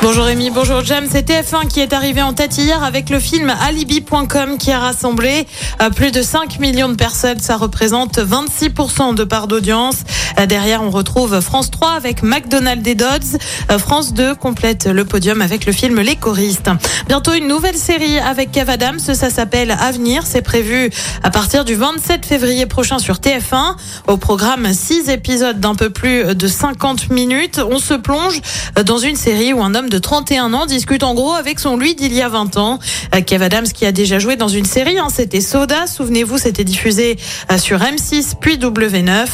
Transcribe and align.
Bonjour 0.00 0.26
Rémi, 0.26 0.50
bonjour 0.50 0.84
Jam. 0.84 1.06
C'est 1.10 1.28
TF1 1.28 1.66
qui 1.66 1.80
est 1.80 1.92
arrivé 1.92 2.22
en 2.22 2.32
tête 2.32 2.56
hier 2.56 2.84
avec 2.84 3.10
le 3.10 3.18
film 3.18 3.52
Alibi.com 3.60 4.56
qui 4.56 4.70
a 4.70 4.78
rassemblé 4.78 5.44
euh, 5.82 5.90
plus 5.90 6.12
de 6.12 6.22
5 6.22 6.60
millions 6.60 6.88
de 6.88 6.94
personnes. 6.94 7.40
Ça 7.40 7.56
représente 7.56 8.16
26% 8.16 9.16
de 9.16 9.24
part 9.24 9.48
d'audience. 9.48 9.96
Euh, 10.38 10.46
Derrière, 10.46 10.84
on 10.84 10.90
retrouve 10.90 11.40
France 11.40 11.72
3 11.72 11.90
avec 11.90 12.22
McDonald's 12.22 12.88
et 12.88 12.94
Dodds. 12.94 13.38
Euh, 13.72 13.78
France 13.78 14.14
2 14.14 14.36
complète 14.36 14.86
le 14.86 15.04
podium 15.04 15.42
avec 15.42 15.66
le 15.66 15.72
film 15.72 16.00
Les 16.00 16.14
choristes. 16.14 16.70
Bientôt 17.08 17.32
une 17.32 17.48
nouvelle 17.48 17.76
série 17.76 18.20
avec 18.20 18.52
Kev 18.52 18.70
Adams. 18.70 19.00
Ça 19.00 19.30
s'appelle 19.30 19.72
Avenir. 19.72 20.22
C'est 20.24 20.42
prévu 20.42 20.90
à 21.24 21.30
partir 21.30 21.64
du 21.64 21.74
27 21.74 22.24
février 22.24 22.66
prochain 22.66 23.00
sur 23.00 23.16
TF1. 23.16 23.74
Au 24.06 24.16
programme, 24.16 24.72
6 24.72 25.10
épisodes 25.10 25.58
d'un 25.58 25.74
peu 25.74 25.90
plus 25.90 26.36
de 26.36 26.46
50 26.46 27.10
minutes. 27.10 27.60
On 27.68 27.78
se 27.78 27.94
plonge 27.94 28.40
dans 28.86 28.98
une 28.98 29.16
série 29.16 29.52
où 29.52 29.60
un 29.60 29.74
homme 29.74 29.87
de 29.88 29.98
31 29.98 30.54
ans 30.54 30.66
discute 30.66 31.02
en 31.02 31.14
gros 31.14 31.32
avec 31.32 31.60
son 31.60 31.76
lui 31.76 31.94
d'il 31.94 32.14
y 32.14 32.22
a 32.22 32.28
20 32.28 32.56
ans. 32.56 32.78
Euh, 33.14 33.20
Kev 33.20 33.44
Adams 33.44 33.66
qui 33.66 33.86
a 33.86 33.92
déjà 33.92 34.18
joué 34.18 34.36
dans 34.36 34.48
une 34.48 34.64
série, 34.64 34.98
hein, 34.98 35.08
c'était 35.14 35.40
Soda. 35.40 35.86
Souvenez-vous, 35.86 36.38
c'était 36.38 36.64
diffusé 36.64 37.18
euh, 37.50 37.58
sur 37.58 37.78
M6 37.78 38.34
puis 38.40 38.56
W9. 38.56 39.26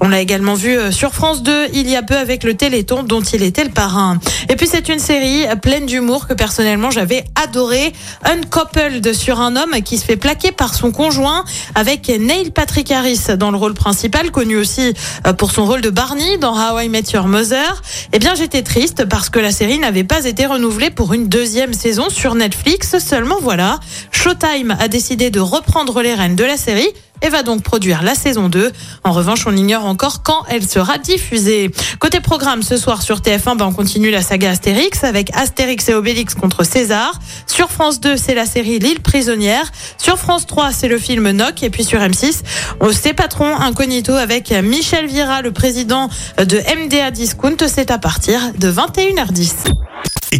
On 0.00 0.08
l'a 0.08 0.20
également 0.20 0.54
vu 0.54 0.76
euh, 0.76 0.90
sur 0.90 1.12
France 1.12 1.42
2 1.42 1.68
il 1.74 1.88
y 1.88 1.96
a 1.96 2.02
peu 2.02 2.16
avec 2.16 2.44
le 2.44 2.54
Téléthon 2.54 3.02
dont 3.02 3.20
il 3.20 3.42
était 3.42 3.64
le 3.64 3.70
parrain. 3.70 4.18
Et 4.48 4.56
puis 4.56 4.66
c'est 4.66 4.88
une 4.88 4.98
série 4.98 5.44
pleine 5.60 5.86
d'humour 5.86 6.26
que 6.26 6.34
personnellement 6.34 6.90
j'avais 6.90 7.24
adoré. 7.42 7.92
Uncoupled 8.24 9.12
sur 9.14 9.40
un 9.40 9.56
homme 9.56 9.82
qui 9.82 9.98
se 9.98 10.04
fait 10.04 10.16
plaquer 10.16 10.52
par 10.52 10.74
son 10.74 10.92
conjoint 10.92 11.44
avec 11.74 12.08
Neil 12.08 12.50
Patrick 12.50 12.90
Harris 12.90 13.36
dans 13.36 13.50
le 13.50 13.56
rôle 13.56 13.74
principal, 13.74 14.30
connu 14.30 14.56
aussi 14.56 14.94
pour 15.38 15.50
son 15.50 15.64
rôle 15.64 15.80
de 15.80 15.90
Barney 15.90 16.38
dans 16.38 16.54
How 16.54 16.80
I 16.80 16.88
Met 16.88 17.04
Your 17.12 17.26
Mother. 17.26 17.82
Eh 18.12 18.18
bien 18.18 18.34
j'étais 18.34 18.62
triste 18.62 19.04
parce 19.06 19.30
que 19.30 19.38
la 19.38 19.52
série 19.52 19.78
n'avait 19.78 20.01
pas 20.04 20.24
été 20.24 20.46
renouvelée 20.46 20.90
pour 20.90 21.12
une 21.12 21.28
deuxième 21.28 21.72
saison 21.72 22.08
sur 22.08 22.34
Netflix. 22.34 22.98
Seulement 22.98 23.38
voilà, 23.40 23.80
Showtime 24.10 24.76
a 24.78 24.88
décidé 24.88 25.30
de 25.30 25.40
reprendre 25.40 26.02
les 26.02 26.14
rênes 26.14 26.36
de 26.36 26.44
la 26.44 26.56
série 26.56 26.88
et 27.22 27.28
va 27.28 27.42
donc 27.42 27.62
produire 27.62 28.02
la 28.02 28.14
saison 28.14 28.48
2. 28.48 28.72
En 29.04 29.12
revanche, 29.12 29.46
on 29.46 29.56
ignore 29.56 29.86
encore 29.86 30.22
quand 30.22 30.44
elle 30.48 30.66
sera 30.66 30.98
diffusée. 30.98 31.70
Côté 31.98 32.20
programme, 32.20 32.62
ce 32.62 32.76
soir 32.76 33.02
sur 33.02 33.20
TF1, 33.20 33.56
ben 33.56 33.66
on 33.66 33.72
continue 33.72 34.10
la 34.10 34.22
saga 34.22 34.50
Astérix 34.50 35.04
avec 35.04 35.34
Astérix 35.36 35.88
et 35.88 35.94
Obélix 35.94 36.34
contre 36.34 36.64
César. 36.64 37.18
Sur 37.46 37.70
France 37.70 38.00
2, 38.00 38.16
c'est 38.16 38.34
la 38.34 38.46
série 38.46 38.78
L'île 38.78 39.00
prisonnière. 39.00 39.70
Sur 39.98 40.18
France 40.18 40.46
3, 40.46 40.72
c'est 40.72 40.88
le 40.88 40.98
film 40.98 41.30
Noc. 41.30 41.62
Et 41.62 41.70
puis 41.70 41.84
sur 41.84 42.00
M6, 42.00 42.42
c'est 42.92 43.14
Patron 43.14 43.56
Incognito 43.56 44.12
avec 44.12 44.50
Michel 44.50 45.06
Vira, 45.06 45.42
le 45.42 45.52
président 45.52 46.08
de 46.38 46.58
MDA 46.58 47.10
Discount. 47.10 47.56
C'est 47.68 47.90
à 47.90 47.98
partir 47.98 48.52
de 48.58 48.70
21h10. 48.70 49.91